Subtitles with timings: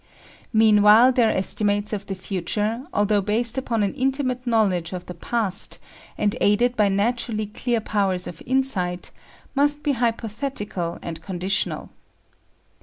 [0.51, 5.77] Meanwhile their estimates of the future, although based upon an intimate knowledge of the past
[6.17, 9.11] and aided by naturally clear powers of insight,
[9.53, 11.91] must be hypothetical and conditional.